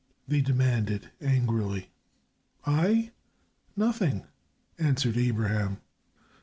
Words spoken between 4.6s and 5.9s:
answered Abraham.